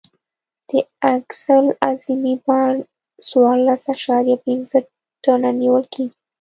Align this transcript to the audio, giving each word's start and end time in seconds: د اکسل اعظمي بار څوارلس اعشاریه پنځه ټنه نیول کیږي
د 0.69 0.71
اکسل 1.15 1.65
اعظمي 1.85 2.35
بار 2.45 2.73
څوارلس 3.27 3.83
اعشاریه 3.91 4.37
پنځه 4.45 4.77
ټنه 5.23 5.49
نیول 5.61 5.83
کیږي 5.93 6.17